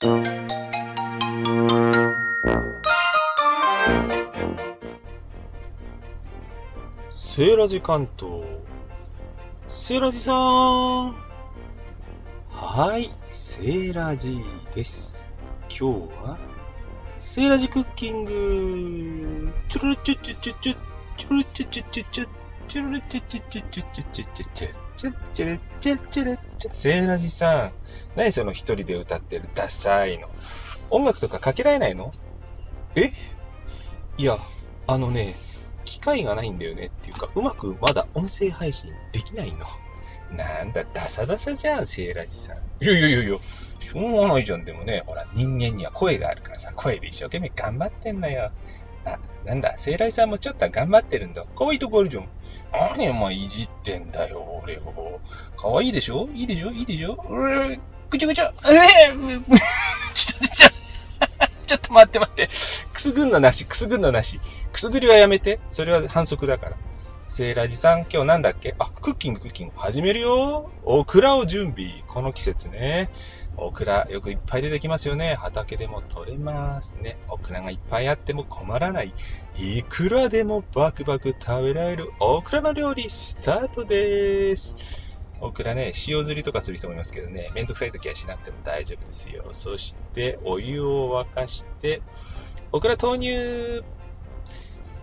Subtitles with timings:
[0.00, 8.40] セーラジ関東。
[9.68, 11.14] セーラジさん。
[12.48, 14.42] はい、セーラジ
[14.74, 15.30] です。
[15.68, 16.38] 今日は、
[17.18, 19.52] セーラジクッキング。
[19.68, 20.76] チュルルチュチュチュチュ、
[21.18, 22.28] チュルチュチュチュチュ、
[22.68, 26.70] チュルルチュチュチュチュチュチュチュチュ、チュチュルチュチュルチュ。
[26.72, 27.79] セーラジさん。
[28.16, 30.28] 何その一人で歌ってるダサいの。
[30.90, 32.12] 音楽とかかけられないの？
[32.96, 33.12] え？
[34.18, 34.36] いや、
[34.86, 35.34] あのね、
[35.84, 39.66] 機会がないんだよねっていうか、うまくまだ音声配信できないの。
[40.36, 42.56] なんだ、ダサダサじゃん、セーラジさん。
[42.84, 43.38] いやいやいやいや、
[43.80, 44.64] しょうがないじゃん。
[44.64, 48.50] でもね、ほら、人間には声があるからさ、声で一生懸命頑張ってんだよ。
[49.04, 51.44] あ、なんだ、セーラジさんもちょっと頑張ってるんだ。
[51.56, 52.28] 可愛いとこあるじゃん。
[52.72, 55.20] 何お前いじってんだよ、俺を。
[55.56, 56.28] 可愛いでしょ？
[56.34, 56.70] いいでしょ？
[56.70, 57.12] いいでしょ？
[57.28, 57.76] う
[58.10, 58.52] ぐちゃぐちゃ。
[58.64, 59.40] えー、
[60.14, 62.48] ちょっと、ちょっと、 ちょっと待って待って。
[62.92, 64.40] くすぐんのなし、くすぐんのなし。
[64.72, 65.60] くすぐりはやめて。
[65.68, 66.72] それは反則だから。
[67.28, 68.74] セーラジさん、今日なんだっけ？
[68.78, 70.70] あ、クッキングクッキング始めるよ。
[70.84, 72.02] オクラを準備。
[72.08, 73.10] この季節ね。
[73.56, 75.34] オクラ、よくいっぱい出てきますよね。
[75.34, 77.18] 畑でも取れますね。
[77.28, 79.12] オクラがいっぱいあっても困らない。
[79.56, 85.10] いくらでもバクバク食べられるオクラの料理スタートです。
[85.42, 89.48] オクラね、塩釣りとかする人もいますけどね、めんどくさい時はしなくても大丈夫ですよ。
[89.52, 92.02] そして、お湯を沸かして、
[92.72, 93.82] オクラ豆乳、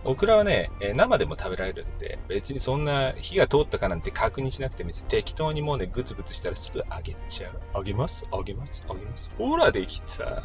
[0.04, 7.60] オクラはね、生でも食べられるんで、別にそんな火が通ったかなんて確認しなくても適当にもうね、グツグツしたらすぐ揚げちゃう。
[7.74, 8.24] 揚げます？
[8.32, 8.82] 揚げます？
[8.88, 9.30] 揚げます？
[9.36, 10.42] ほら、できた。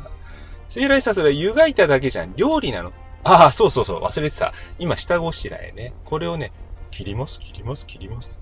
[0.70, 2.36] セイライさ、それ湯がいただけじゃん。
[2.36, 2.92] 料理なの？
[3.24, 4.54] ああ、そうそうそう、忘れてた。
[4.80, 5.94] 今、下ごしらえね。
[6.04, 6.52] これをね、
[6.92, 8.42] 切ります、切ります、切ります？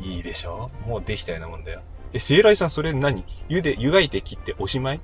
[0.00, 0.70] いいでしょ？
[0.86, 1.82] もうできたようなもんだよ。
[2.12, 3.24] え、聖来さんそれ何？
[3.48, 5.00] 湯で、湯がいて切っておしまい？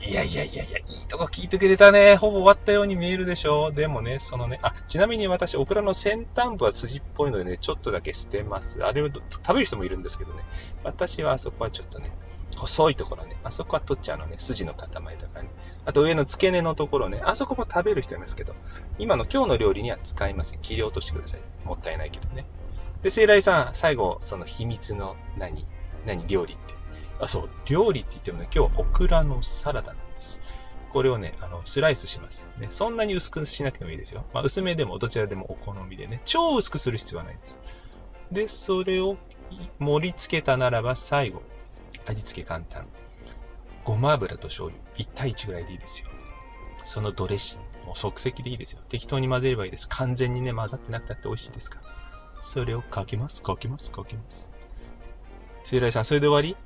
[0.00, 2.16] いやいやいやいや、いいとこ聞いてくれたね。
[2.16, 8.84] ほぼ終わったように見えるでしょうでもね、そのね、あ、ちなみに私、オクラの先端部は筋っぽいのでね、ちょっとだけ捨てます。
[8.84, 10.42] あれを食べる人もいるんですけどね。
[10.84, 12.12] 私はあそこはちょっとね、
[12.56, 15.48] 細いところね、あそこは取っちゃうのね、筋の塊だかね。
[15.84, 18.54] あと上の付け根のところね、あそこも食べる人いますけど、
[18.98, 20.60] 今の今日の料理には使いません。
[20.60, 21.40] 切り落としてください。
[21.64, 22.44] もったいないけどね。
[23.02, 25.66] で、聖来さん、最後、その秘密の何、
[26.06, 26.65] 何料理って。
[27.20, 30.40] あ、そう、料理って言ってもね、今日はオクラのサラダなんです。
[30.92, 32.48] これをね、あの、スライスします。
[32.58, 34.24] ね、そんなに薄くしなくてもいいですよ。
[34.32, 37.58] まあ、薄めでもどちらでもお好みでね、超薄くする必要はないです。
[38.32, 39.16] で、それを
[39.78, 41.42] 盛り付けたならば最後、
[42.06, 42.86] 味付け簡単。
[43.84, 46.08] ごま油と醤油、1対1ぐらいでいいですよ。
[46.84, 48.80] そのドレッシング、もう即席でいいですよ。
[48.88, 49.88] 適当に混ぜればいいです。
[49.88, 51.82] 完全にね、混ざってなくたって美味しいですから。
[52.40, 54.50] それをかけます、かけます、かけます。
[55.64, 56.56] セイライさん、それで終わり？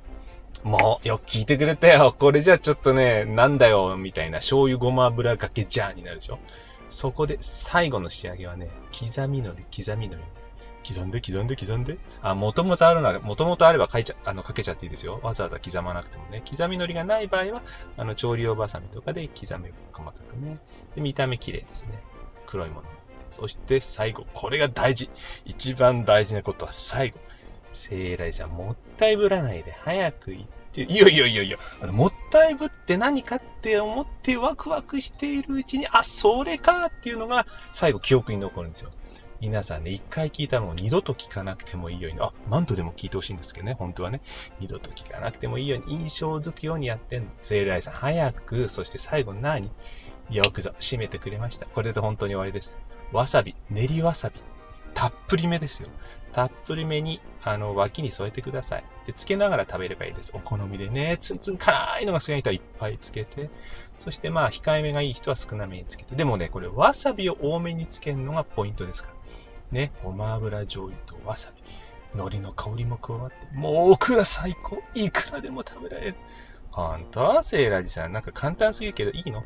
[0.63, 2.15] もう、よく聞いてくれたよ。
[2.17, 6.39] これじゃちょっとね、なんだよ、みたいな醤油ごま油かけじゃーになるでしょ。
[6.89, 10.21] そこで、最後の仕上げはね、刻みのり、刻みのり。
[10.87, 11.97] 刻んで、刻んで、刻んで。
[12.21, 15.19] あ、もともとあるなら、もともとあれば書いちゃ、あの、かけちゃっていいですよ。
[15.23, 16.43] わざわざ刻まなくてもね。
[16.49, 17.61] 刻みのりがない場合は、
[17.97, 20.59] あの、調理用バサミとかで刻めば細かくね。
[20.95, 22.01] で、見た目綺麗ですね。
[22.45, 22.83] 黒いもの。
[23.29, 25.09] そして最後、これが大事。
[25.45, 27.19] 一番大事なことは最後。
[27.73, 38.91] 聖来さん、もったいぶらないで早く行って、いやいやいやいや、あのもったいぶって何かって思ってワクワクしているうちに、あ、それかっていうのが最後記憶に残るんですよ。
[39.39, 44.21] 皆さんね、一回聞いたのを二度と聞かなくてもいいように、あ、マントでも聞いてほしいんですけどね、本当はね、
[44.59, 47.29] 二度と聞かなくてもいいように、印象づくようにやってんの。
[47.41, 49.71] 聖来さん、早く、そして最後何？
[50.29, 51.65] よくぞ、締めてくれました。
[51.65, 52.77] これで本当に終わりです。
[53.11, 54.39] わさび、練りわさび。
[54.93, 55.89] たっぷりめですよ。
[56.33, 58.83] たっぷりめに、あの、脇に添えてください。
[59.05, 60.31] で、つけながら食べればいいです。
[60.35, 63.49] お好みでね、ツンツン辛いのが好きな人はいっぱいつけて、
[63.97, 66.15] そしてまあ、控えめがいい人は少なめにつけて。
[66.15, 69.15] でもね、これ、わさびを多めにつけるのがポイントですから。
[69.71, 71.63] ね、ごま油醤油とわさび。
[72.13, 74.81] 海苔の香りも加わって、もうオクラ最高。
[74.93, 76.15] いくらでも食べられる。
[76.71, 77.41] ほんと？
[77.43, 79.43] セイラジさん、なんか簡単すぎるけどいいの？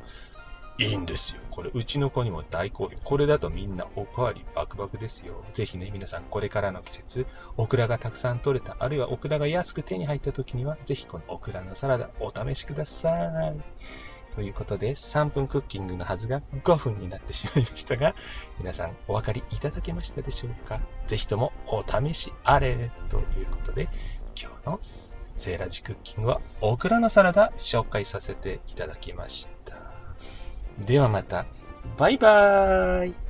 [0.78, 1.40] いいんですよ。
[1.52, 2.98] これ、うちの子にも大好評。
[3.04, 5.44] これだとみんなおかわりバクバクですよ。
[5.54, 7.26] ぜひね、皆さんこれからの季節、
[7.56, 13.10] オクラがたくさん取れた、あるいはオクラが安く手に入った時には、ぜひこのオクラのサラダお試しくださ
[13.48, 13.56] い。
[14.36, 18.14] ということで、3分クッキングのはずが5分になってしまいましたが、
[18.60, 20.82] 皆さんお分かりいただけましたでしょうか？
[21.08, 23.88] ぜひともお試しあれということで、
[24.38, 29.55] 今日のセーラジクッキングはオクラのサラダ紹介させていただきました。
[30.80, 31.46] ではまた。
[31.98, 33.25] バイバーイ